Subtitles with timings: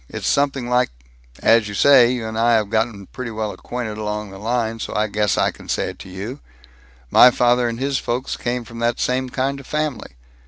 [0.09, 0.89] It's something like
[1.43, 4.95] As you say, you and I have gotten pretty well acquainted along the line, so
[4.95, 6.39] I guess I can say it to you
[7.11, 10.15] My father and his folks came from that same kind of family.